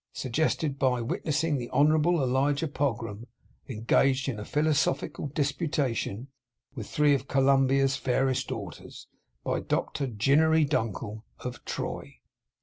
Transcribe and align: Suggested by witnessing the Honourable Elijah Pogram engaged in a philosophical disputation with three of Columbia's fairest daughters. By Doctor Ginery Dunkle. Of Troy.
Suggested 0.13 0.79
by 0.79 0.99
witnessing 0.99 1.59
the 1.59 1.69
Honourable 1.69 2.23
Elijah 2.23 2.67
Pogram 2.67 3.27
engaged 3.69 4.27
in 4.27 4.39
a 4.39 4.43
philosophical 4.45 5.27
disputation 5.27 6.27
with 6.73 6.87
three 6.89 7.13
of 7.13 7.27
Columbia's 7.27 7.97
fairest 7.97 8.47
daughters. 8.47 9.05
By 9.43 9.59
Doctor 9.59 10.07
Ginery 10.07 10.65
Dunkle. 10.67 11.21
Of 11.41 11.63
Troy. 11.65 12.15